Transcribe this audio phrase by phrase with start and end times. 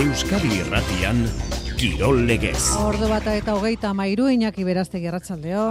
[0.00, 1.28] Euskadi Irratian
[1.80, 2.74] Kirol Legez.
[2.76, 5.62] Ordu bata eta hogeita mairu inaki berazte gerratzaldeo.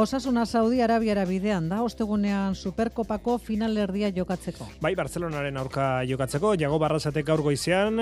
[0.00, 4.70] Osasuna Saudi Arabiara bidean da, ostegunean Superkopako finalerdia jokatzeko.
[4.80, 8.00] Bai, Barcelonaren aurka jokatzeko, jago barrazatek gaur goizean,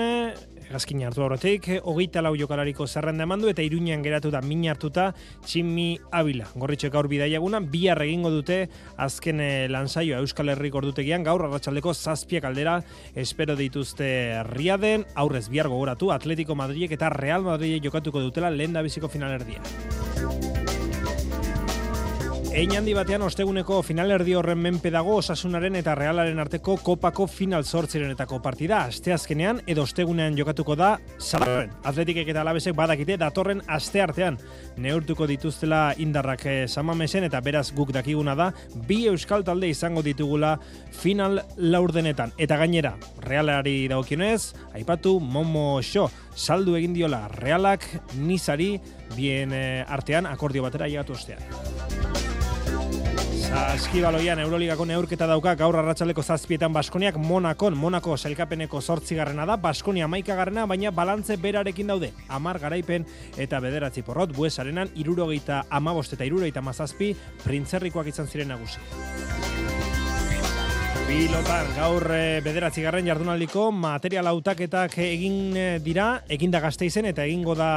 [0.69, 5.09] egazkin hartu aurretik, hogeita lau jokalariko zerrenda emandu eta iruñan geratu da min hartuta
[5.43, 6.47] Tximi Abila.
[6.55, 12.47] Gorritxo gaur bidaiaguna, bihar egingo dute azken eh, lansaioa Euskal Herrik ordutegian, gaur arratsaldeko zazpiak
[12.47, 12.79] aldera,
[13.19, 14.07] espero dituzte
[14.47, 19.61] riaden, aurrez bihar gogoratu, Atletico Madridek eta Real Madrid jokatuko dutela lehen da biziko finalerdia.
[22.53, 28.37] Ein handi batean osteguneko finalerdi horren menpe dago osasunaren eta realaren arteko kopako final sortzirenetako
[28.45, 28.83] partida.
[28.91, 31.71] Asteazkenean edo ostegunean jokatuko da zabarren.
[31.81, 34.37] Atletikek eta alabesek badakite datorren aste artean.
[34.77, 38.51] Neurtuko dituztela indarrak eh, samamesen eta beraz guk dakiguna da
[38.85, 40.59] bi euskal talde izango ditugula
[40.93, 42.37] final laurdenetan.
[42.37, 42.93] Eta gainera,
[43.25, 47.85] realari dagokionez, aipatu Momo Show saldu egin diola realak
[48.17, 48.77] nizari
[49.15, 51.41] bien eh, artean akordio batera llegatu ostean.
[53.53, 60.65] Saskibaloian Euroligako neurketa dauka gaur arratsaleko zazpietan Baskoniak Monakon, Monako selkapeneko zortzigarrena da, Baskonia maikagarrena,
[60.65, 62.09] baina balantze berarekin daude.
[62.33, 63.05] Amar garaipen
[63.37, 67.13] eta bederatzi porrot, buesarenan irurogeita amabost eta irurogeita mazazpi,
[67.45, 69.42] printzerrikoak izan ziren nagusi.
[71.13, 77.53] Pilotan gaur e, bederatzi garren jardunaldiko material hautaketak egin eh, dira, eginda gazteizen eta egingo
[77.59, 77.67] da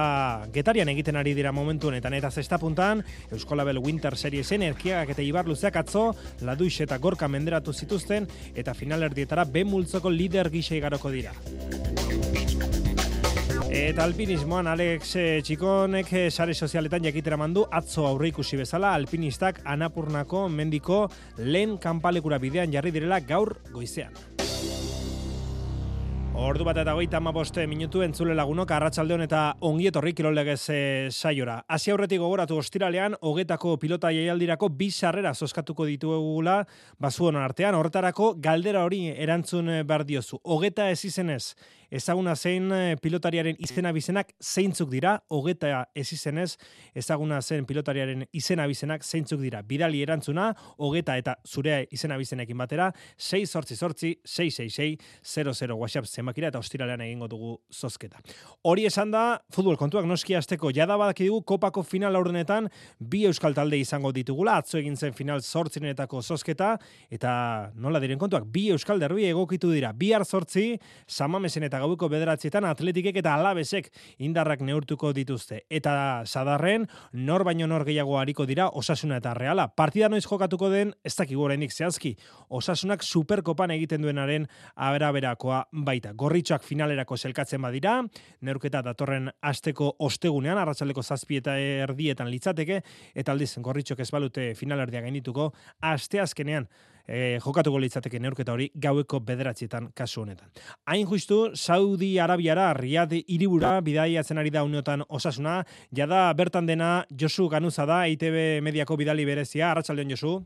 [0.54, 5.44] getarian egiten ari dira momentu honetan eta zesta puntan Euskolabel Winter Seriesen erkiagak eta Ibar
[5.52, 6.06] Luzeak atzo
[6.48, 8.24] Laduix eta Gorka menderatu zituzten
[8.56, 11.36] eta finalerdietara B multzoko lider gisa igaroko dira.
[13.76, 19.60] Eta alpinismoan Alex eh, Txikonek eh, sare sozialetan jakitera mandu atzo aurre ikusi bezala alpinistak
[19.68, 21.02] anapurnako mendiko
[21.36, 24.16] lehen kanpalekura bidean jarri direla gaur goizean.
[26.36, 31.62] Ordu bat eta goita ama boste minutu entzule lagunok arratsaldeon eta ongietorri kirolegez e, saiora.
[31.64, 36.58] Asia aurretik gogoratu ostiralean, hogetako pilota jaialdirako bi sarrera zoskatuko dituegula
[37.00, 37.78] bazuon artean.
[37.78, 40.36] Horretarako galdera hori erantzun behar diozu.
[40.44, 41.54] Hogeta ez izenez,
[41.90, 46.56] ezaguna zein eh, pilotariaren izena bizenak zeintzuk dira, hogeta ez izenez,
[46.94, 49.62] ezaguna zen pilotariaren izena bizenak zeintzuk dira.
[49.62, 56.58] Bidali erantzuna, hogeta eta zure izena bizenekin batera, 6 sortzi sortzi, 666 WhatsApp zenbakira eta
[56.62, 58.20] ostiralean egingo dugu zozketa.
[58.66, 62.68] Hori esan da, futbol kontuak noski azteko jada badaki dugu kopako final aurdenetan
[62.98, 66.74] bi euskal talde izango ditugula, atzo egin zen final sortzinetako zozketa,
[67.12, 67.32] eta
[67.74, 73.16] nola diren kontuak, bi euskal derbi egokitu dira, bi sortzi, samamesen eta gaueko bederatzietan atletikek
[73.22, 75.62] eta alabesek indarrak neurtuko dituzte.
[75.70, 79.68] Eta sadarren, nor baino nor gehiago hariko dira osasuna eta reala.
[79.68, 82.16] Partida noiz jokatuko den, ez dakigu oraindik zehazki,
[82.48, 86.12] osasunak superkopan egiten duenaren abera-berakoa baita.
[86.12, 88.00] Gorritxoak finalerako zelkatzen badira,
[88.40, 92.82] neurketa datorren asteko ostegunean, arratzaleko zazpi eta erdietan litzateke,
[93.14, 96.68] eta aldiz, gorritxok ez balute finalerdia gainituko, asteazkenean
[97.08, 100.50] e, jokatuko litzateke neurketa hori gaueko bederatzietan kasu honetan.
[100.86, 105.62] Hain justu, Saudi Arabiara, Riad iribura, bidaiatzen ari da uniotan osasuna,
[105.92, 110.36] jada bertan dena Josu Ganuza da, ITB mediako bidali berezia, Arratxaldeon Josu?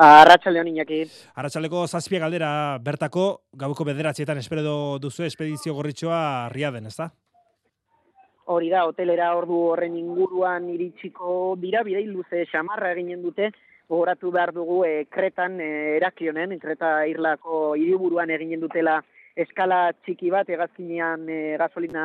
[0.00, 1.02] Arratxaldeon inaki.
[1.36, 7.10] Arratxaldeko zazpia galdera bertako, gaueko bederatzietan espero duzu espedizio gorritxoa Riaden, ez da?
[8.50, 13.52] Hori da, hotelera ordu horren inguruan iritsiko dira, bidei luze xamarra eginen dute,
[13.90, 19.00] gogoratu behar dugu e, kretan e, erakionen, kreta irlako hiriburuan eginen dutela
[19.40, 22.04] eskala txiki bat egazkinean e, gasolina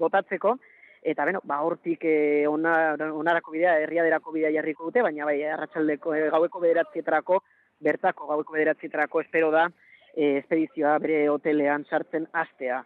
[0.00, 0.56] botatzeko,
[1.04, 2.16] eta beno, ba, hortik e,
[2.48, 7.40] onarako bidea, herriaderako bidea jarriko dute, baina bai, arratsaldeko e, gaueko bederatzietarako,
[7.84, 9.68] bertako gaueko bederatzietarako espero da,
[10.14, 12.80] e, espedizioa bere hotelean sartzen astea.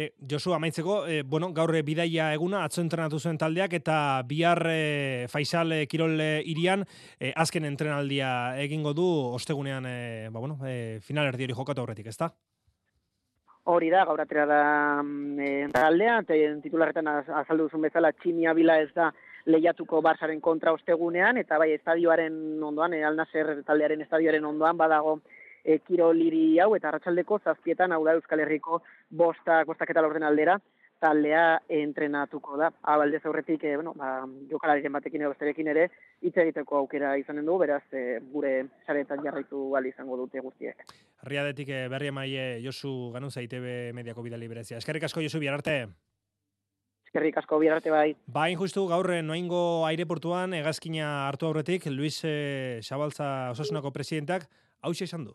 [0.00, 5.26] E, Josu, amaitzeko, e, bueno, gaur bidaia eguna, atzo entrenatu zuen taldeak, eta bihar e,
[5.28, 6.14] Faisal e, Kirol
[6.48, 6.86] irian,
[7.18, 8.30] e, azken entrenaldia
[8.62, 9.04] egingo du,
[9.36, 12.30] ostegunean, e, ba, bueno, e, final erdi hori jokatu aurretik, ezta?
[13.68, 14.62] Hori da, gaur atera da
[15.44, 16.22] e, taldea,
[16.64, 17.10] titularretan
[17.42, 19.10] azaldu duzun bezala, tximia bila ez da
[19.52, 25.18] lehiatuko Barsaren kontra ostegunean, eta bai, estadioaren ondoan, e, alnazer taldearen estadioaren ondoan, badago,
[25.64, 30.60] e, kiroliri hau eta arratsaldeko zazpietan hau da Euskal Herriko bosta bostaketa lorden aldera
[31.00, 32.70] taldea entrenatuko da.
[32.92, 34.20] Abaldez aurretik, e, bueno, ba,
[34.50, 35.86] jokalariren batekin edo besterekin ere,
[36.20, 38.52] hitz egiteko aukera izanen du, beraz, e, gure
[38.86, 40.84] saretan jarraitu gali izango dute guztiek.
[41.26, 44.78] Riadetik e, berri emaie Josu Ganuza ITB Mediako Bidali Berezia.
[44.78, 45.80] Eskerrik asko Josu biararte.
[47.08, 48.12] Eskerrik asko biararte bai.
[48.30, 54.46] Bain justu gaur noingo aireportuan egazkina hartu aurretik Luis e, Xabalza Osasunako presidentak
[54.82, 55.34] hau esan du.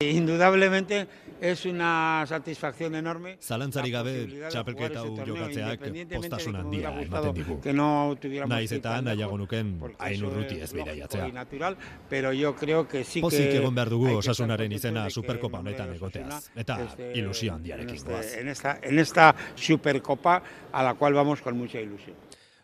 [0.00, 1.06] Indudablemente
[1.40, 3.36] es una satisfacción enorme.
[3.40, 4.14] Zalantzari la gabe,
[4.50, 7.60] txapelketa hau jokatzeak postasun handia ematen digu.
[7.78, 8.16] No
[8.50, 11.28] Naiz eta nahiago nuken hain urruti ez bidaiatzea.
[11.28, 11.76] natural,
[12.10, 16.50] pero yo creo que sí Pozik que egon behar dugu osasunaren izena Superkopa honetan egoteaz.
[16.56, 16.78] Eta
[17.14, 18.34] ilusio handiarekin goaz.
[18.34, 20.42] En esta, en esta Supercopa
[20.72, 22.16] a la cual vamos con mucha ilusión.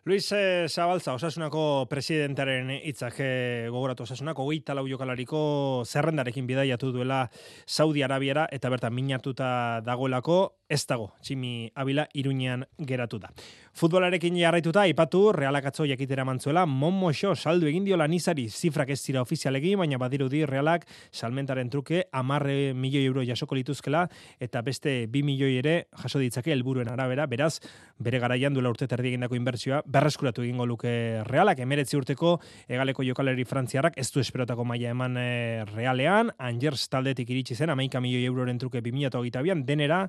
[0.05, 5.41] Luis eh, Zabalza, osasunako presidentaren hitzak eh, gogoratu osasunak, hogeita lau jokalariko
[5.85, 7.26] zerrendarekin bidaiatu duela
[7.67, 9.50] Saudi Arabiara eta bertan minatuta
[9.85, 10.38] dagoelako,
[10.71, 13.33] ez dago, Tximi Abila iruñean geratu da.
[13.75, 19.23] Futbolarekin jarraituta, ipatu, realak atzo jakitera mantzuela, monmoxo saldu egin dio lanizari zifrak ez dira
[19.23, 24.05] ofizialegi, baina badirudi realak salmentaren truke amarre milioi euro jasoko lituzkela,
[24.39, 27.59] eta beste bi milioi ere jaso ditzake helburuen arabera, beraz,
[27.99, 30.93] bere garaian duela urte terdi egindako inbertsioa berreskuratu egingo luke
[31.27, 32.37] realak, emeretzi urteko
[32.69, 35.29] egaleko jokaleri frantziarrak ez du esperotako maila eman e,
[35.75, 40.05] realean, Angers taldetik iritsi zen, amaika milioi euroren truke 2008an, denera,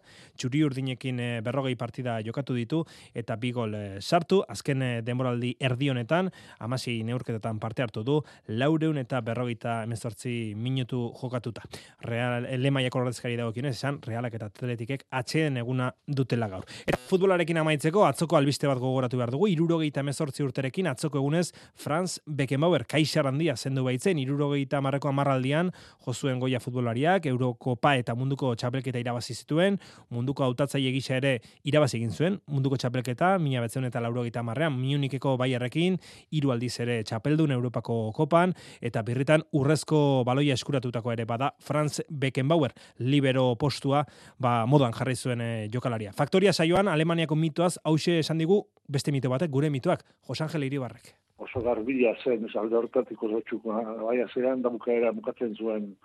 [0.52, 2.84] txuri urdinekin e, berrogei partida jokatu ditu,
[3.16, 8.20] eta bi gol e, sartu, azken e, denboraldi erdi honetan, amasi neurketetan parte hartu du,
[8.50, 11.64] laureun eta berrogeita emezortzi minutu jokatuta.
[12.02, 16.68] Real, lemaiako ordezkari dagokionez, esan, realak eta atletikek atxeen eguna dutela gaur.
[16.86, 22.20] Eta futbolarekin amaitzeko, atzoko albiste bat gogoratu behar dugu, irurogeita emezortzi urterekin, atzoko egunez, Franz
[22.28, 25.72] Beckenbauer, kaixar handia zendu baitzen, irurogeita marreko amarraldian,
[26.06, 29.80] jozuen goia futbolariak, Eurokopa eta munduko txapelketa irabazi zituen,
[30.12, 31.34] munduko hautatzaile gisa ere
[31.68, 35.98] irabazi egin zuen, munduko txapelketa, mila betzen eta laurogeita marrean, Munich-eko baiarrekin,
[36.32, 42.76] hiru aldiz ere txapeldun Europako kopan, eta birritan urrezko baloia eskuratutako ere bada Franz Beckenbauer,
[43.00, 44.06] libero postua,
[44.40, 46.14] ba, modan jarri zuen e, jokalaria.
[46.14, 51.16] Faktoria saioan, Alemaniako mitoaz, hause esan digu, beste mito batek, gure mitoak, Jos Angel Iribarrek.
[51.42, 53.74] oso garbila zen, ez alde hortatik oso txuko,
[54.06, 55.96] baina zeran da bukaera bukatzen zuen,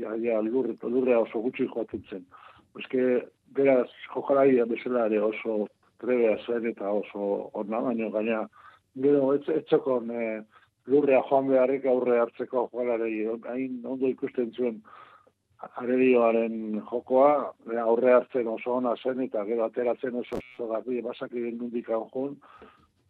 [0.00, 2.24] ja, ja, lurre, lurrea oso gutxi joaten zen.
[2.78, 3.04] Eske,
[3.56, 5.66] beraz, jokalaria bezala ere oso
[6.02, 8.38] trebea zen eta oso ona, baina gaina,
[9.02, 10.28] gero, ez, etzokon e,
[10.86, 14.80] lurrea joan beharrik aurre hartzeko jokalari, hain ondo ikusten zuen
[15.82, 21.58] arerioaren jokoa, e, aurre hartzen oso ona zen eta gero ateratzen oso, oso garbi basakiden
[21.58, 22.38] nundik anjun,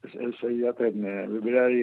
[0.05, 1.83] ez, ez eidaten, e, berari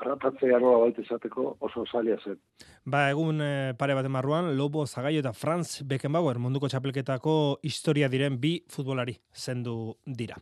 [0.00, 2.38] harrapatzea nola baita izateko oso zaila zen.
[2.84, 8.40] Ba, egun e, pare baten marruan, Lobo Zagaio eta Franz Beckenbauer munduko txapelketako historia diren
[8.42, 10.38] bi futbolari zendu dira.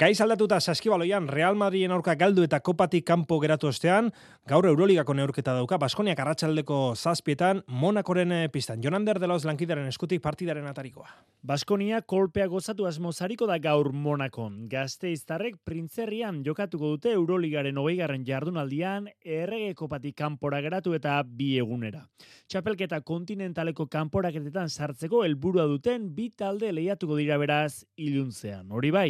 [0.00, 4.12] Gaiz aldatuta saskibaloian Real Madriden aurka galdu eta kopatik kanpo geratu ostean,
[4.48, 8.80] gaur Euroligako neurketa dauka, Baskoniak arratsaldeko zazpietan, Monakoren eh, pistan.
[8.82, 11.10] Jonander de los lankidaren eskutik partidaren atarikoa.
[11.42, 14.68] Baskonia kolpea gozatu asmozariko da gaur Monakon.
[14.68, 22.02] Gazte iztarrek printzerrian jokatuko dute Euroligaren hogeigarren jardunaldian errege kopatik kanpora geratu eta bi egunera.
[22.50, 28.70] Txapelketa kontinentaleko kanporaketetan sartzeko helburua duten bi talde lehiatuko dira beraz iluntzean.
[28.74, 29.08] Hori bai,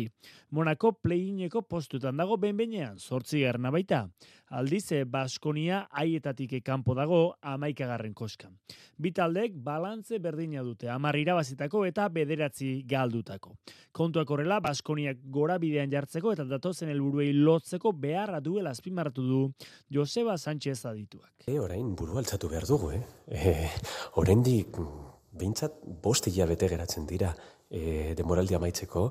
[0.51, 4.09] Monako play-ineko postutan dago benbenean, sortzi garna baita.
[4.51, 8.57] Aldize, Baskonia aietatik kanpo dago amaikagarren koskan.
[8.99, 13.55] Bi taldeek balantze berdina dute, amar irabazitako eta bederatzi galdutako.
[13.95, 19.41] Kontuak horrela, Baskoniak gora bidean jartzeko eta datozen helburuei lotzeko beharra duela azpimarratu du
[19.91, 21.33] Joseba Sánchez adituak.
[21.47, 23.03] E, orain buru altzatu behar dugu, eh?
[23.27, 23.55] E,
[24.23, 24.79] oraindik
[25.33, 27.35] behintzat bost hilabete geratzen dira
[27.71, 29.07] e, demoraldi amaitzeko,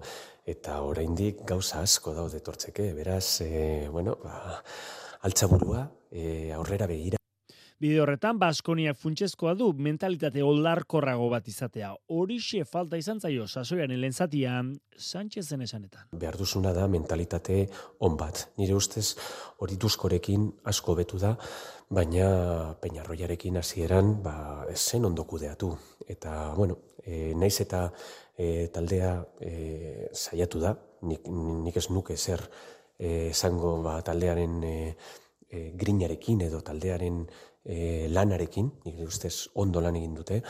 [0.50, 4.60] eta oraindik gauza asko daude tortzeke, beraz, e, bueno, ba,
[5.30, 7.19] altzaburua, e, aurrera begira.
[7.80, 11.94] Bide horretan, Baskoniak funtsezkoa du mentalitate oldarkorrago bat izatea.
[12.12, 16.10] Horixe falta izan zaio sasoian lehen zatian, Sánchezen esanetan.
[16.12, 17.62] Behar duzuna da mentalitate
[18.04, 18.42] on bat.
[18.60, 19.14] Nire ustez
[19.64, 21.38] hori duzkorekin asko betu da,
[21.88, 24.36] baina Peñarroiarekin hasieran ba,
[24.76, 25.72] zen ondo kudeatu.
[26.04, 27.86] Eta, bueno, e, naiz eta
[28.36, 30.76] e, taldea e, saiatu da,
[31.08, 31.32] nik,
[31.64, 32.44] nik ez nuke zer
[33.00, 34.76] e, esango ba, taldearen e,
[35.50, 37.24] e, grinarekin edo taldearen
[37.66, 40.42] e, lanarekin, nire ustez ondo lan egin dute,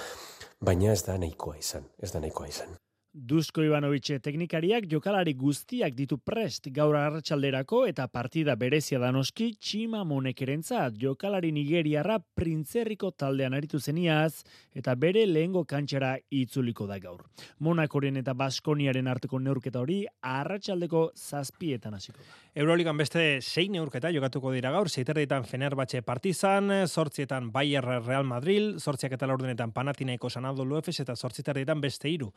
[0.60, 2.78] baina ez da nahikoa izan, ez da nahikoa izan.
[3.10, 10.94] Dusko Ivanovic teknikariak jokalari guztiak ditu prest gaur arratsalderako eta partida berezia danoski Txima Monekerentzat
[11.02, 14.44] jokalari nigeriarra printzerriko taldean aritu zeniaz
[14.78, 17.24] eta bere lehengo kantxara itzuliko da gaur.
[17.58, 22.38] Monakoren eta Baskoniaren arteko neurketa hori arratsaldeko zazpietan hasiko da.
[22.62, 29.18] Euroligan beste sei neurketa jokatuko dira gaur, zeiterdetan Fenerbahce Partizan, sortzietan Bayer Real Madrid, sortziak
[29.18, 32.30] eta laurdenetan Panathinaiko Sanadolu Efes eta sortziterdetan beste hiru.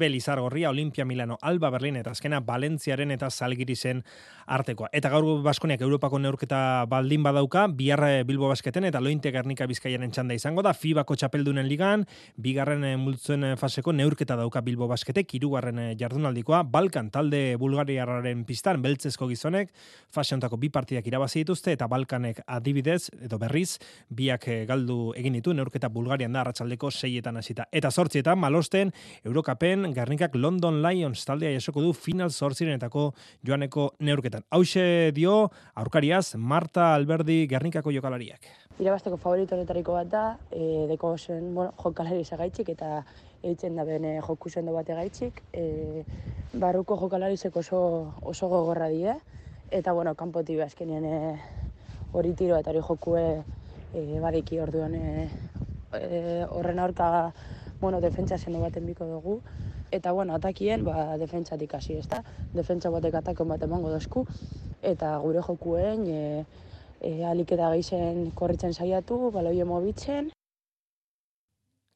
[0.00, 3.98] Asbel Lizargorria, Olimpia Milano, Alba Berlin eta azkena Valentziaren eta Zalgirizen
[4.46, 4.88] artekoa.
[4.96, 10.32] Eta gaur Baskoniak Europako neurketa baldin badauka, biarre Bilbo Basketen eta Lointe Garnika Bizkaiaren txanda
[10.32, 12.06] izango da, FIBako txapeldunen ligan,
[12.40, 19.68] bigarren multzuen faseko neurketa dauka Bilbo Basketek, hirugarren jardunaldikoa, Balkan talde Bulgariarraren pistan, beltzezko gizonek,
[20.08, 23.76] fase bi partidak irabazi dituzte, eta Balkanek adibidez, edo berriz,
[24.08, 27.68] biak galdu egin ditu, neurketa Bulgarian da, arratsaldeko seietan hasita.
[27.70, 33.10] Eta sortzietan, malosten, Eurokapen, Garnikak London Lions taldea jasoko du final sortzirenetako
[33.46, 34.44] joaneko neurketan.
[34.50, 38.48] Hauxe dio, aurkariaz, Marta Alberdi Gernikako jokalariak.
[38.80, 43.02] Irabasteko favorito honetariko bat da, e, deko zen, bueno, jokalari zagaitxik eta
[43.42, 45.42] eitzen da bene joku zendo bate gaitxik.
[45.52, 46.04] E,
[46.52, 47.80] barruko jokalarizeko oso,
[48.22, 49.14] oso gogorra die,
[49.70, 51.18] eta bueno, kanpoti azkenien e,
[52.12, 53.24] hori tiro eta hori jokue
[53.94, 55.28] e, badiki orduan e,
[55.94, 57.32] e, horren aurka
[57.80, 59.40] bueno, defentsa zendo baten biko dugu.
[59.90, 62.22] Eta, bueno, atakien, ba, defentsatik hasi, ez da?
[62.54, 64.24] Defentsa batek atakon bat emango dozku.
[64.82, 66.44] Eta gure jokuen, e,
[67.00, 70.30] e, alik eta geizen korritzen saiatu, baloio mobitzen,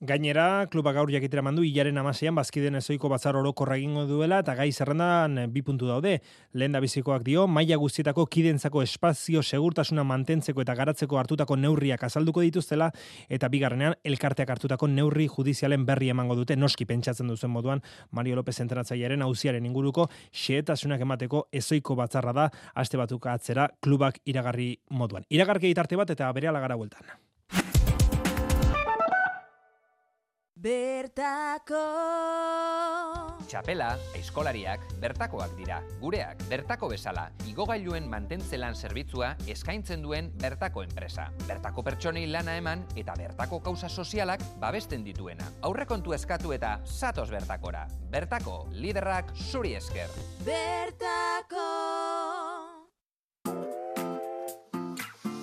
[0.04, 4.66] Gainera, kluba gaur jakitera mandu, hilaren amasean, bazkiden ezoiko batzar orokorra egingo duela, eta gai
[4.68, 6.18] zerrendan bi puntu daude.
[6.52, 12.44] Lehen da bizikoak dio, maila guztietako kidentzako espazio segurtasuna mantentzeko eta garatzeko hartutako neurriak azalduko
[12.44, 12.90] dituztela,
[13.32, 17.80] eta bigarrenean, elkarteak hartutako neurri judizialen berri emango dute, noski pentsatzen duzen moduan,
[18.10, 20.10] Mario López entratzaiaren hauziaren inguruko,
[20.44, 25.24] xeetasunak emateko ezoiko batzarra da, aste batuka atzera, klubak iragarri moduan.
[25.30, 27.08] Iragarke itarte bat eta bere alagara bueltan.
[30.64, 31.76] Bertako
[33.44, 35.82] Txapela, eskolariak, bertakoak dira.
[36.00, 41.26] Gureak, bertako bezala, igogailuen mantentzelan zerbitzua eskaintzen duen bertako enpresa.
[41.44, 45.50] Bertako pertsonei lana eman eta bertako kauza sozialak babesten dituena.
[45.68, 47.84] Aurrekontu eskatu eta satos bertakora.
[48.08, 50.08] Bertako, liderrak zuri esker.
[50.48, 51.68] Bertako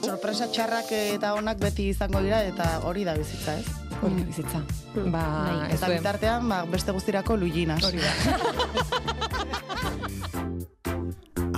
[0.01, 3.90] Sorpresa txarrak eta onak beti izango dira eta hori da bizitza, ez?
[4.01, 4.59] Hori bizitza.
[4.95, 5.11] Mm.
[5.13, 7.83] Ba, Nahi, eta bitartean, ba, beste guztirako luiginas.
[7.85, 8.11] Hori da.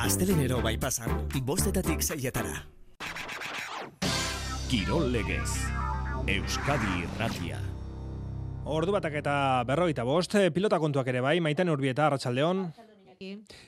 [0.04, 1.10] Astelenero bai pasan,
[1.48, 2.66] bostetatik zeietara.
[4.68, 5.52] Kirol legez,
[6.28, 7.60] Euskadi Irratia.
[8.64, 12.68] Ordu batak eta berroita bost, pilota kontuak ere bai, maitan urbieta, Arratxaldeon.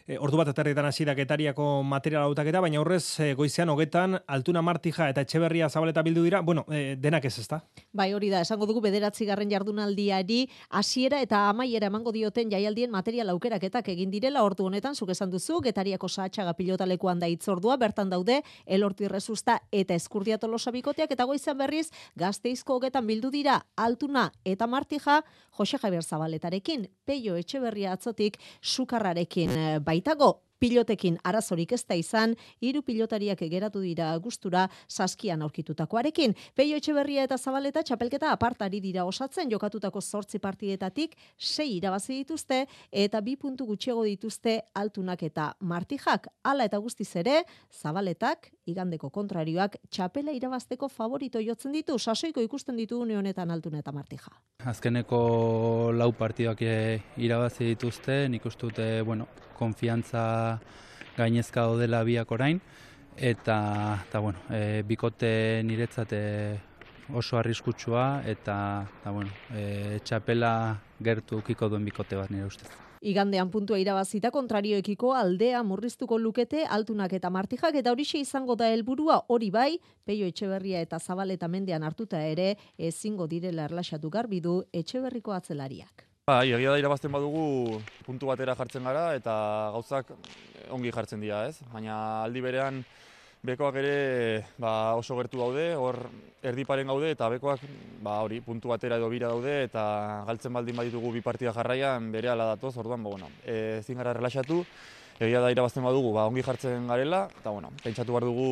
[0.07, 4.62] E, ordu bat aterrietan hasi da getariako material hautaketa, baina horrez e, goizean hogetan altuna
[4.65, 7.62] martija eta etxeberria zabaleta bildu dira, bueno, e, denak ez ezta?
[7.93, 13.31] Bai, hori da, esango dugu bederatzi garren jardunaldiari hasiera eta amaiera emango dioten jaialdien material
[13.33, 14.43] aukeraketak egin direla.
[14.45, 19.95] Ordu honetan, zuk esan duzu, getariako saatxaga pilotalekuan da itzordua, bertan daude, elorti rezusta eta
[19.95, 25.21] eskurdia tolosa bikoteak, eta goizean berriz, gazteizko hogetan bildu dira altuna eta martija,
[25.55, 32.33] Jose Javier Zabaletarekin, peio etxeberria atzotik, sukarrarekin Eh, baitago pilotekin arazorik ez da izan,
[32.63, 36.33] hiru pilotariak egeratu dira gustura saskian aurkitutakoarekin.
[36.55, 43.21] Peio Etxeberria eta Zabaleta txapelketa apartari dira osatzen jokatutako zortzi partietatik sei irabazi dituzte eta
[43.21, 46.29] bi puntu gutxiago dituzte altunak eta martijak.
[46.43, 53.00] Hala eta guztiz ere, Zabaletak igandeko kontrarioak txapela irabazteko favorito jotzen ditu, sasoiko ikusten ditu
[53.01, 54.34] une honetan altuna eta martija.
[54.65, 60.60] Azkeneko lau partidak irabazi dituzte, nik ustute, bueno, konfiantza
[61.17, 62.62] gainezka dela biak orain,
[63.15, 63.60] eta,
[64.07, 66.15] eta bueno, e, bikote niretzat
[67.13, 68.57] oso arriskutsua, eta,
[69.00, 70.55] eta bueno, e, txapela
[71.03, 72.85] gertu ukiko duen bikote bat nire ustez.
[73.05, 79.19] Igandean puntua irabazita kontrarioekiko aldea murriztuko lukete altunak eta martijak eta horixe izango da helburua
[79.29, 79.77] hori bai,
[80.09, 86.07] peio etxeberria eta zabaleta mendean hartuta ere ezingo direla erlaxatu garbi du etxeberriko atzelariak.
[86.25, 89.35] Ba, egia da irabazten badugu puntu batera jartzen gara eta
[89.77, 90.09] gauzak
[90.74, 91.62] ongi jartzen dira, ez?
[91.69, 92.81] Baina aldi berean
[93.45, 95.99] bekoak ere ba, oso gertu daude, hor
[96.45, 97.63] erdiparen gaude eta bekoak
[98.03, 102.33] ba, hori puntu batera edo bira daude eta galtzen baldin baditugu bi partida jarraian bere
[102.33, 104.63] ala datoz, orduan, ba, bueno, e, ezin gara relaxatu,
[105.19, 108.49] egia da irabazten badugu, ba, ongi jartzen garela, eta bueno, pentsatu behar dugu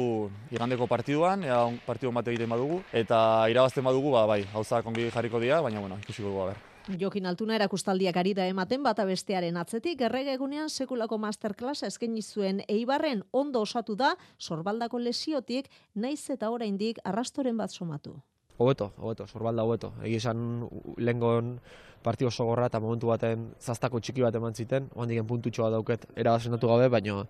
[0.54, 5.44] igandeko partiduan, ea partidu bat egiten badugu, eta irabazten badugu, ba, bai, gauzak ongi jarriko
[5.44, 6.73] dira, baina bueno, ikusiko dugu, ber.
[6.84, 12.60] Jokin Altuna erakustaldiak ari da ematen bata bestearen atzetik, errege egunean sekulako masterclass eskaini zuen
[12.68, 18.18] Eibarren ondo osatu da, sorbaldako lesiotik, naiz eta oraindik arrastoren bat somatu.
[18.58, 19.94] Hobeto, hobeto, sorbalda hobeto.
[20.04, 21.56] Egi esan lengon
[22.04, 26.60] partio oso gorra eta momentu baten zaztako txiki bat eman ziten, oan puntutxoa dauket erabazen
[26.60, 27.24] gabe, baina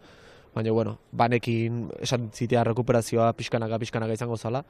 [0.56, 4.64] baina bueno, banekin esan zitea rekuperazioa pixkanaka pixkanaka izango zala,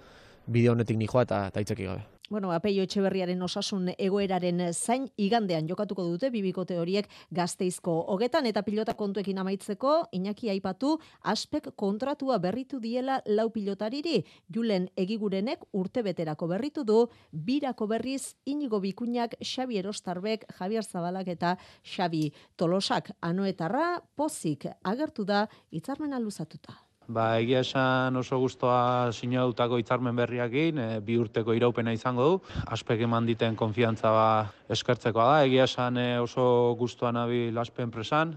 [0.47, 2.03] bideo honetik nijoa eta, eta gabe.
[2.33, 8.95] Bueno, apeio etxeberriaren osasun egoeraren zain igandean jokatuko dute bibikote horiek gazteizko hogetan eta pilota
[8.97, 10.95] kontuekin amaitzeko Iñaki aipatu
[11.33, 18.79] aspek kontratua berritu diela lau pilotariri Julen egigurenek urte beterako berritu du birako berriz inigo
[18.81, 26.79] bikuñak Xabi Erostarbek Javier Zabalak eta Xabi Tolosak anoetarra pozik agertu da hitzarmena luzatuta.
[27.07, 32.37] Ba, egia esan oso guztua sinadutako hitzarmen berriakin, e, bi urteko iraupena izango du.
[32.71, 34.27] Aspek eman diten konfiantza ba,
[34.71, 35.41] eskertzekoa da.
[35.43, 36.45] Egia esan e, oso
[36.79, 38.33] guztua nabi laspen presan,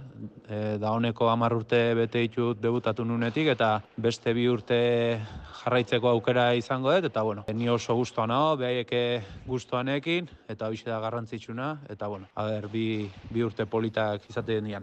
[0.48, 4.80] e, da honeko hamar urte bete ditut debutatu nunetik, eta beste bi urte
[5.62, 9.02] jarraitzeko aukera izango dut, eta bueno, ni oso guztua nago, behaieke
[9.46, 14.82] guztuanekin, eta hoxe da garrantzitsuna, eta bueno, a ber, bi, bi urte politak izate nian.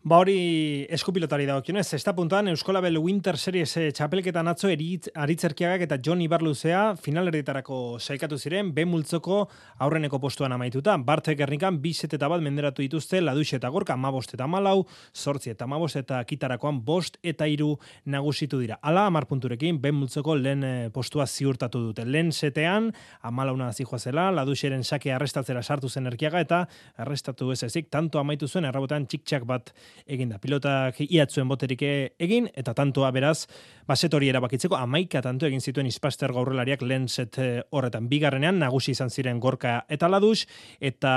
[0.00, 5.82] Ba hori eskupilotari da okionez, esta puntuan Euskolabel Winter Series e, txapelketan atzo eritz, aritzerkiagak
[5.84, 9.42] eta Johnny Barluzea finalerditarako saikatu ziren, be multzoko
[9.84, 10.94] aurreneko postuan amaituta.
[11.04, 15.52] Bartek ernikan biset eta bat menderatu dituzte, ladux eta gorka, ma bost eta malau, sortzi
[15.52, 17.74] eta ma bost eta kitarakoan bost eta iru
[18.06, 18.80] nagusitu dira.
[18.80, 22.08] Ala, amar punturekin, be multzoko lehen eh, postua ziurtatu dute.
[22.08, 22.88] Lehen setean,
[23.20, 26.64] amalauna zijoa zela, laduxeren sake arrestatzera sartu zen erkiaga eta
[26.96, 29.74] arrestatu ez ezik, tanto amaitu zuen errabotean txik bat
[30.06, 30.38] egin da.
[30.42, 33.46] Pilotak iatzuen boterik egin, eta tantoa beraz,
[33.88, 38.08] baset hori erabakitzeko, amaika tanto egin zituen izpaster gaurrelariak lehen set eh, horretan.
[38.10, 40.46] Bigarrenean, nagusi izan ziren gorka eta ladus,
[40.80, 41.12] eta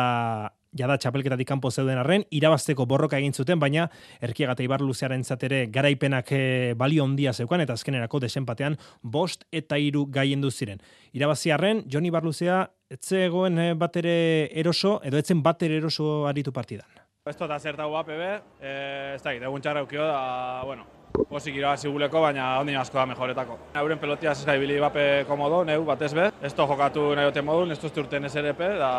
[0.77, 3.87] jada txapelketatik kanpo zeuden arren, irabazteko borroka egin zuten, baina
[4.25, 10.07] erkiaga eta ibarluzearen zatere garaipenak eh, balio ondia zeukan, eta azkenerako desenpatean bost eta hiru
[10.09, 10.81] gaien ziren.
[11.13, 17.02] Irabazi arren, Joni Barluzea, etzegoen eh, batere eroso, edo etzen batere eroso aritu partidan.
[17.31, 20.83] Esto da zertau bat, bebe, eh, ez da, egun txarra eukio da, bueno,
[21.29, 23.55] posik irabazi guleko, baina ondin asko da mejoretako.
[23.79, 26.25] Euren pelotia zezkai bili bape komodo, neu, batez be.
[26.43, 28.91] Ez jokatu nahi ote modun, ez tozte urten SRP, da,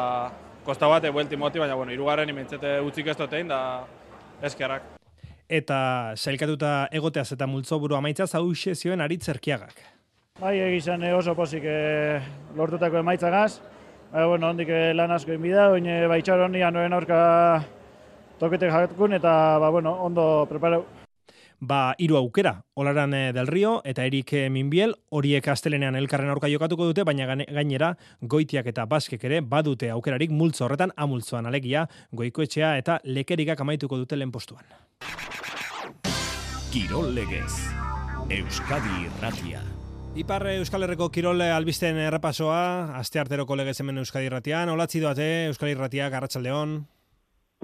[0.64, 3.84] kosta bat, ebuelti moti, baina, bueno, irugarren imentzete utzik ez dotein, da,
[4.40, 4.88] eskerrak.
[5.44, 9.84] Eta sailkatuta egoteaz eta multzo buru amaitza zau zioen aritzerkiagak.
[10.40, 12.20] Bai, egizan oso posik e,
[12.56, 13.60] lortutako emaitzagaz.
[14.16, 17.24] Bai, bueno, ondik lan asko inbida, oin baitxar honi anoen aurka
[18.44, 20.84] toketek jakun eta ba, bueno, ondo prepareu.
[21.64, 26.50] Ba, hiru aukera, Olaran eh, del Rio eta Erik eh, Minbiel, horiek astelenean elkarren aurka
[26.52, 32.76] jokatuko dute, baina gainera goitiak eta baskek ere badute aukerarik multzo horretan amultzoan alegia, goikoetxea
[32.82, 34.66] eta lekerikak amaituko dute lehen postuan.
[36.74, 37.70] Kirol legez,
[38.28, 39.62] Euskadi Irratia.
[40.18, 45.78] Ipar Euskal Herriko Kirol albisten errepasoa, aste arteroko legez hemen Euskadi Irratian, olatzi doate Euskadi
[45.78, 46.82] Irratiak, Arratxaldeon.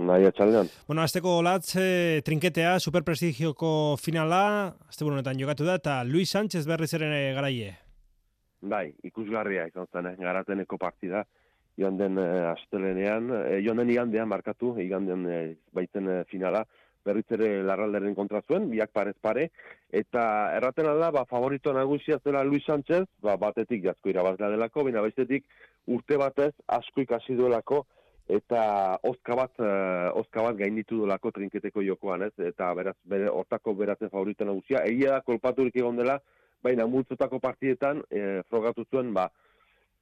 [0.01, 0.71] Nahi atxaldean.
[0.89, 4.43] Bueno, azteko olatz, e, trinketea, superprestigioko finala,
[4.89, 7.75] azte burunetan jokatu da, eta Luis Sánchez berriz ere garaie.
[8.61, 11.25] Bai, ikusgarria izan zen, eh, garateneko partida,
[11.81, 15.43] joan den eh, astelenean, eh, joan den igandean markatu, iganden eh,
[15.77, 16.65] baiten eh, finala,
[17.05, 19.49] berriz ere larralderen kontra zuen, biak parez pare,
[19.93, 20.23] eta
[20.57, 25.47] erraten alda, ba, favorito nagusia zela Luis Sánchez, ba, batetik jazko irabazla delako, baina bestetik
[25.89, 27.87] urte batez asko ikasi duelako,
[28.37, 28.63] eta
[29.09, 32.35] ozka bat, uh, ozka bat gainditu dolako trinketeko jokoan, ez?
[32.51, 34.85] Eta beraz, bere, hortako beratzen favorita nagusia.
[34.87, 36.21] Egia da, kolpaturik egon dela,
[36.63, 39.27] baina multzotako partietan, e, frogatu zuen, ba,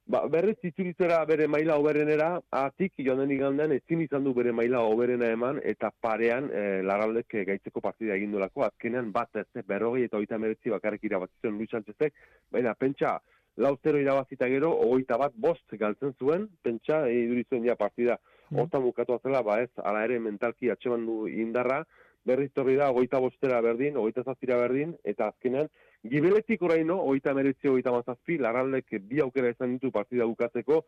[0.09, 3.23] ba berriz itzuritzera bere maila oberenera, atik joan
[3.57, 8.31] den ezin izan du bere maila oberena eman, eta parean e, laraldek gaitzeko partida egin
[8.35, 12.11] dolako, azkenean bat ez, berrogei eta oita meretzi bakarrik irabazitzen Luis
[12.51, 13.19] baina pentsa,
[13.59, 18.17] lauzero irabazita gero, ogoita bat bost galtzen zuen, pentsa, iduritzen ja partida,
[18.49, 18.61] mm.
[18.61, 21.83] hortan bukatu azela, ba ez, ala ere mentalki atxeman du indarra,
[22.29, 25.69] berriz torri da, ogoita bostera berdin, ogoita zazpira berdin, eta azkenean,
[26.07, 30.83] gibeletik oraino, ogoita meretzi, ogoita mazazpi, larraldek bi aukera izan ditu partida bukatzeko,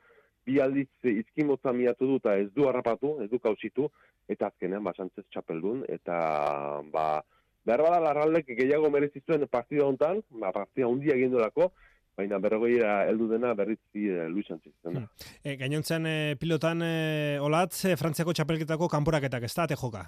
[0.45, 3.89] bi aldiz izkimotza miatu du, eta ez du harrapatu, ez du kausitu,
[4.31, 6.17] eta azkenean, ba, santzez txapeldun, eta,
[6.93, 7.05] ba,
[7.67, 11.35] behar bada larraldek gehiago merezizuen partida hontan, ba, partida hundia egin
[12.17, 14.73] baina berrogeira heldu dena berritzi e, Luis Sánchez.
[14.83, 15.07] Hmm.
[15.43, 20.05] E, gainontzen e, pilotan e, olatz, e, Frantziako txapelketako kanporaketak ez da, ate joka?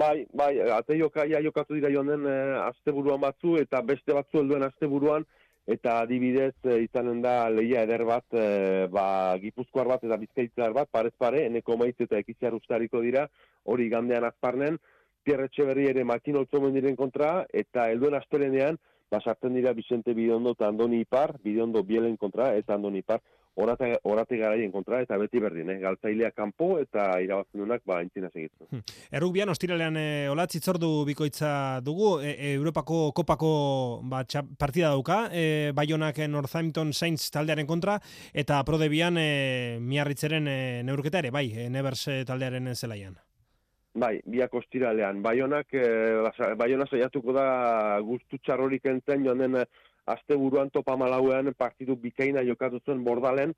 [0.00, 4.66] Bai, bai, ate joka, ja jokatu dira joan e, asteburuan batzu, eta beste batzu helduen
[4.66, 5.26] asteburuan,
[5.70, 10.90] eta adibidez e, izanen da leia eder bat, e, ba, gipuzkoar bat eta bizkaitzar bat,
[10.90, 13.26] parez pare, eneko maiz eta ekitziar ustariko dira,
[13.64, 14.78] hori gandean azparnen,
[15.22, 16.38] Pierre Etxeberri ere makin
[16.72, 18.78] diren kontra, eta helduen astelenean,
[19.10, 23.20] basartzen dira Vicente Bidondo eta Andoni Ipar, Bidondo Bielen kontra eta Andoni Ipar,
[23.60, 25.78] orate, orate garaien kontra, eta beti berdin, eh?
[25.82, 28.68] galtzailea kanpo eta irabaztenunak ba, entzina segitzen.
[28.70, 28.84] Hmm.
[29.18, 31.52] Errugbian, ostiralean e, olatz itzordu bikoitza
[31.84, 33.52] dugu, e, e, Europako kopako
[34.10, 37.98] ba, txap, partida dauka, e, Bayonak Northampton Saints taldearen kontra,
[38.32, 43.18] eta prodebian e, miarritzeren e, neurketa ere, bai, e, Nevers taldearen zelaian.
[43.94, 45.18] Bai, biak ostiralean.
[45.22, 49.56] Baionak, e, Baiona saiatuko da guztu txarrorik entzen, joan den
[50.06, 53.52] aste buruan topa malauean partidu bikaina jokatu zuen bordalen,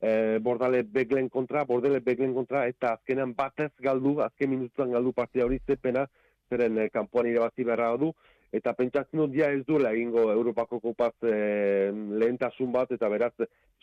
[0.00, 5.44] e, bordale beglen kontra, bordele beglen kontra, eta azkenean batez galdu, azken minutuan galdu partida
[5.44, 6.06] hori zepena,
[6.48, 8.14] zeren e, kanpoan irabazi beharra du,
[8.54, 11.90] eta pentsatzen dut ja ez duela egingo Europako kopaz e,
[12.20, 13.32] lehentasun bat, eta beraz,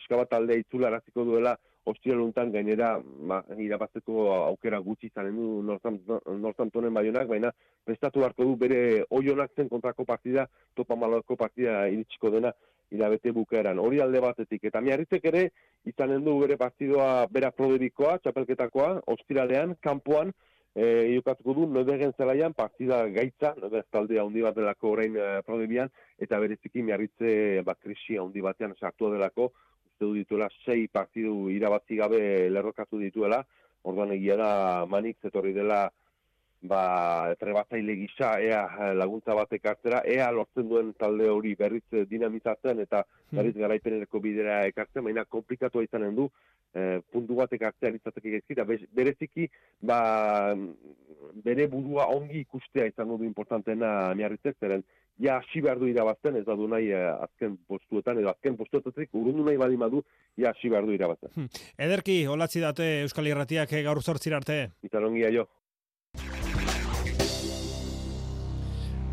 [0.00, 1.54] eskabat aldea itzula eraziko duela,
[1.92, 7.50] ostia luntan gainera ma, irabazteko aukera gutxi izanen du Northamptonen baionak, baina
[7.84, 10.46] prestatu harko du bere oionak zen kontrako partida,
[10.78, 12.52] topa malako partida iritsiko dena
[12.92, 13.80] irabete bukaeran.
[13.80, 15.46] Hori alde batetik, eta miarritzek ere
[15.88, 20.32] izanen du bere partidoa bera prodebikoa, txapelketakoa, ostiralean, kanpoan,
[20.74, 25.92] e, iokatuko du, nodegen zelaian, partida gaitza, nodegen taldea handi bat delako orain e, prodebian,
[26.18, 29.52] eta bereziki miarritze bat krisia handi batean sartua delako,
[30.02, 33.42] uste dituela sei partidu irabazi gabe lerrokatu dituela,
[33.82, 35.90] orduan egia da manik zetorri dela
[36.62, 43.02] ba, trebatzaile gisa, ea laguntza batek hartzera, ea lortzen duen talde hori berriz dinamizatzen eta
[43.02, 43.36] hmm.
[43.38, 46.28] berriz garaipenereko bidera ekartzen, baina komplikatu izanen du,
[46.74, 49.48] e, puntu batek hartzea izateke eta bereziki,
[49.80, 50.00] ba,
[51.44, 54.84] bere burua ongi ikustea izango du importantena miarritzek, zeren,
[55.22, 59.12] ja hasi behar du irabazten, ez da du nahi eh, azken postuetan, edo azken postuetatik
[59.18, 60.02] urundu nahi badi madu,
[60.40, 61.32] ja hasi behar du irabazten.
[61.36, 61.48] Hmm.
[61.86, 64.62] Ederki, holatzi date Euskal Irratiak eh, gaur zortzir arte.
[64.82, 65.46] Eta jo.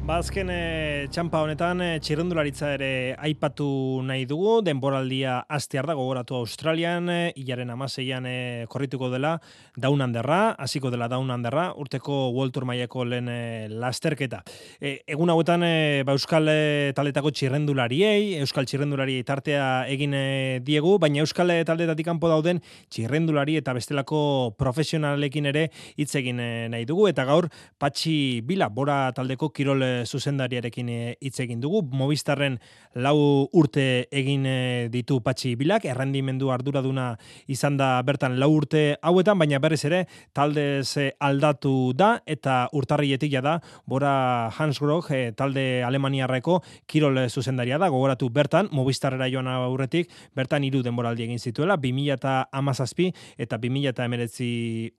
[0.09, 3.67] Bazken ba, e, txampa honetan e, txirrendularitza ere aipatu
[4.01, 9.35] nahi dugu, denboraldia astear da gogoratu Australian, e, hilaren amaseian e, korrituko dela
[9.77, 14.39] Down Underra, hasiko dela Down Underra, urteko World Tour maiako lehen e, lasterketa.
[14.81, 16.57] E, egun hauetan e, ba, Euskal e,
[16.97, 20.25] taletako txirrendulariei, Euskal txirrendulariei tartea egin e,
[20.65, 24.23] diegu, baina Euskal taldetatik kanpo dauden txirrendulari eta bestelako
[24.57, 25.67] profesionalekin ere
[26.01, 31.39] hitz egin e, nahi dugu, eta gaur Patxi Bila, bora taldeko kirol zuzendariarekin eh, hitz
[31.43, 31.81] egin dugu.
[31.95, 32.57] Movistarren
[32.95, 37.13] lau urte egin eh, ditu patxi bilak, errendimendu arduraduna
[37.47, 43.35] izan da bertan lau urte hauetan, baina berriz ere taldez eh, aldatu da eta urtarrietik
[43.39, 45.03] da bora Hans Groh,
[45.35, 51.77] talde alemaniarreko kirol zuzendaria da, gogoratu bertan, Movistarrera joan aurretik, bertan hiru denboraldi egin zituela,
[51.77, 54.49] 2000 eta amazazpi eta 2000 eta emeretzi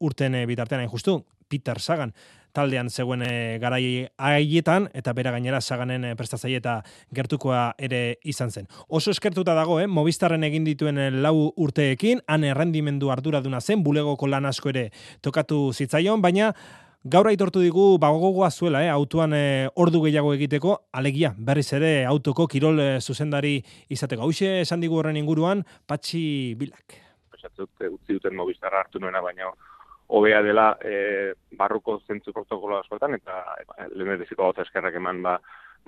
[0.01, 2.15] urten bitartean justu, Peter Sagan
[2.53, 6.81] taldean zegoen e, garai haietan eta bera gainera saganen e, prestatzaile eta
[7.15, 8.69] gertukoa ere izan zen.
[8.89, 14.29] Oso eskertuta dago, eh, Movistarren egin dituen eh, lau urteekin, han errendimendu arduraduna zen, bulegoko
[14.29, 14.91] lan asko ere
[15.23, 16.55] tokatu zitzaion, baina
[17.01, 19.33] Gaur aitortu digu bagogoa zuela, eh, autoan
[19.75, 23.55] ordu gehiago egiteko, alegia, berriz ere autoko kirol zuzendari
[23.89, 24.27] izateko.
[24.27, 26.99] Hauxe esan digu horren inguruan, patxi bilak.
[27.39, 29.49] Esatzuk, utzi duten Movistarra hartu nuena, baina
[30.11, 35.39] hobea dela e, barruko zentzu protokolo askotan, eta e, lehen ediziko gauza eskerrak eman ba,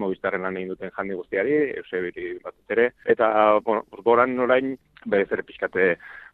[0.01, 3.27] Movistarren lan egin duten jandi guztiari, eusebiri bat ere, eta,
[3.67, 4.71] bueno, boran orain,
[5.05, 5.89] bere zer pixkate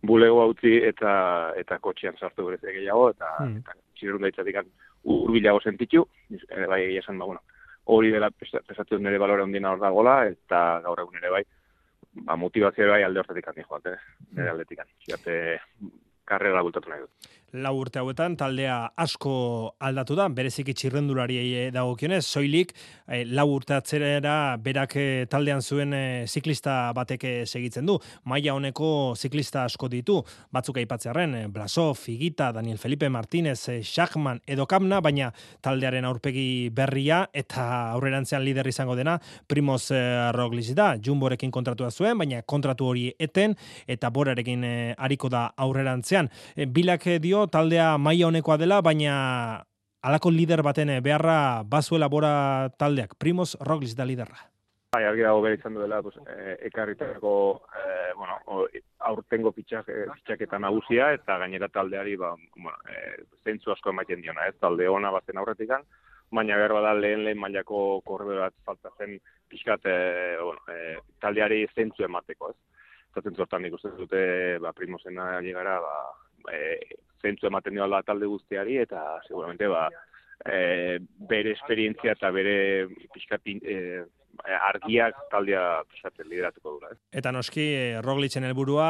[0.07, 1.13] bulego hautzi eta
[1.59, 3.57] eta kotxean sartu gure gehiago, eta, hmm.
[3.65, 4.61] eta txirrun daitzatik
[5.17, 6.05] urbilago sentitzu,
[6.37, 7.43] e, bai egia esan, ba, bueno,
[7.97, 11.43] hori dela pesatu nire balore ondina hor dagoela, eta gaur egun ere bai,
[12.29, 13.97] ba, motivazio bai alde horretik handi joate,
[14.31, 14.55] nire hmm.
[14.55, 15.59] aldetik handi.
[16.29, 21.39] karrera bultatu nahi dut lau urte hauetan taldea asko aldatu da, bereziki txirrendulari
[21.73, 22.75] dagokionez, soilik
[23.09, 27.97] e, lau urte atzerera berak eh, taldean zuen e, ziklista batek segitzen du.
[28.29, 30.19] Maia honeko ziklista asko ditu,
[30.53, 35.31] batzuk aipatzearen, e, Blasov, Figita, Daniel Felipe Martínez, e, Schachman edo Kamna, baina
[35.65, 39.17] taldearen aurpegi berria eta aurrerantzean lider izango dena,
[39.49, 40.03] Primoz e,
[40.37, 43.57] Roglic da, Jumborekin kontratua zuen, baina kontratu hori eten,
[43.89, 46.29] eta borarekin e, ariko da aurrerantzean.
[46.55, 49.65] E, bilak dio taldea maila honekoa dela, baina
[50.03, 53.15] alako lider baten eh, beharra bazuela bora taldeak.
[53.19, 54.49] Primoz Roglic da liderra.
[54.93, 58.39] Bai, argi dago behar izan duela, pues, eh, ekarritako, eh, bueno,
[59.11, 64.47] aurtengo pitxak, eh, pitxaketa nagusia, eta gainera taldeari, ba, bueno, eh, zentzu asko emaiten diona,
[64.49, 65.85] ez, talde ona bazen aurretikan,
[66.31, 71.67] baina behar bada lehen lehen mailako korbe bat falta zen pixkat, eh, bueno, eh, taldeari
[71.75, 72.57] zentzu emateko, ez.
[73.11, 74.23] Eta zentzu hortan ikusten dute,
[74.59, 75.95] ba, primosena llegara, ba,
[76.53, 76.79] e,
[77.23, 79.89] zentzu ematen diola talde guztiari eta seguramente ba,
[80.45, 80.99] e,
[81.31, 83.79] bere esperientzia eta bere pixkat e,
[84.45, 86.93] argiak taldea pisate lideratuko dura.
[86.93, 86.99] Eh?
[87.21, 88.89] Eta noski, eh, Roglicen helburua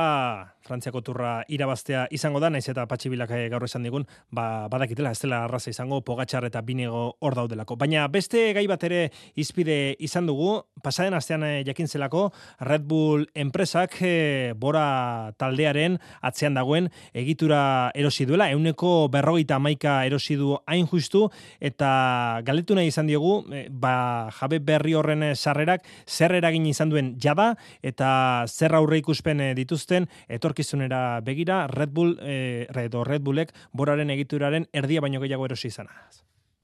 [0.68, 5.22] Frantziako turra irabaztea izango da, naiz eta patxibilak eh, gaur esan digun, ba, badakitela, ez
[5.22, 7.78] dela arraza izango, pogatxar eta binego hor daudelako.
[7.80, 9.06] Baina beste gai bat ere
[9.40, 12.28] izpide izan dugu, pasaden astean eh, jakin zelako,
[12.68, 20.36] Red Bull enpresak eh, bora taldearen atzean dagoen egitura erosi duela, euneko berrogeita maika erosi
[20.36, 21.26] du hain justu,
[21.60, 26.90] eta galetu nahi izan diogu, eh, ba, jabe berri horren eh, sarrerak zer eragin izan
[26.90, 33.22] duen jada eta zer aurre ikuspen eh, dituzten etorkizunera begira Red Bull eh, edo Red
[33.22, 35.94] Bullek boraren egituraren erdia baino gehiago erosi izana.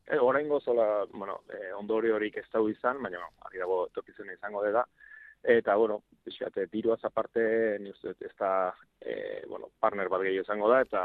[0.05, 4.37] E, oraingo zola, bueno, e, ondorio horik ez dau izan, baina bueno, argi dago etorkizuna
[4.37, 4.85] izango dela.
[5.45, 8.51] Eta, bueno, pixate, diruaz aparte, ni uste dut, ez da,
[9.01, 11.03] e, bueno, partner bat gehiago izango da, eta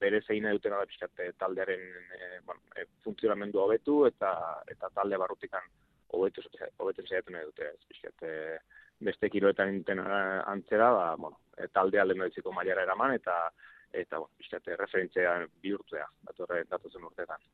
[0.00, 1.82] bere zein dutena da pixate taldearen
[2.16, 4.32] e, bueno, e, funtzionamendu hobetu eta
[4.72, 5.66] eta talde barrutikan
[6.12, 7.72] hobetu saiatu nahi dute.
[7.74, 8.32] Ez pixate,
[9.00, 13.36] beste kiroetan inten antzera, ba, bueno, e, taldea lehen ditziko mailara eraman, eta
[13.92, 17.48] eta bueno, pixate, referentzia bihurtzea, datorre datozen urteetan.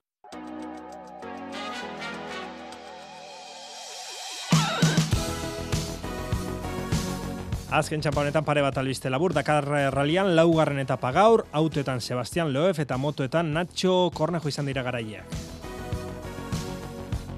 [7.77, 12.79] Azken txampa honetan pare bat albiste labur, Dakar ralian laugarren etapa gaur, autoetan Sebastian Loef
[12.79, 15.56] eta motoetan Nacho Cornejo izan dira garaileak.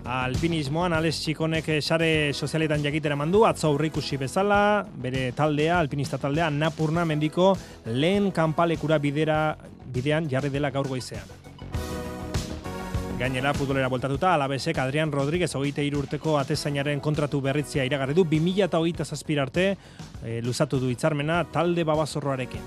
[0.08, 7.04] Alpinismoan Alex Txikonek sare sozialetan jakitera mandu, atzo aurrikusi bezala, bere taldea, alpinista taldea, Napurna
[7.04, 7.50] mendiko
[7.84, 9.58] lehen kanpalekura bidera,
[9.92, 11.28] bidean jarri dela gaur goizean.
[13.18, 18.80] Gainera, futbolera voltatuta, alabesek Adrian Rodríguez hogeite urteko atezainaren kontratu berritzia iragarri du, 2000 eta
[18.80, 19.74] hogeita zazpirarte
[20.22, 22.64] e, luzatu du hitzarmena talde babazorroarekin.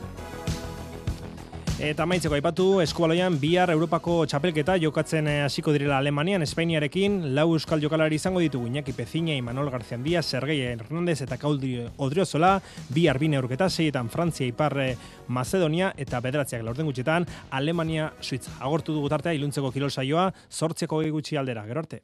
[1.82, 7.82] Eta maitzeko aipatu, eskubaloian bihar Europako txapelketa jokatzen eh, hasiko direla Alemanian, Espainiarekin, lau euskal
[7.82, 12.54] jokalari izango ditugu Iñaki Pezina, Imanol Garziandia, Sergei Hernandez eta Kauldi Odriozola,
[12.94, 14.92] bihar bine aurketa, seietan Frantzia, Iparre,
[15.28, 18.54] Macedonia eta bederatziak laurten gutxetan, Alemania, Suitza.
[18.62, 22.04] Agortu dugu tartea, iluntzeko kirol saioa, sortzeko gutxi aldera, gero arte.